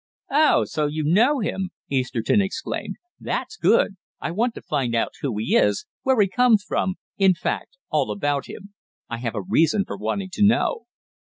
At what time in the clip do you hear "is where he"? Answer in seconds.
5.55-6.27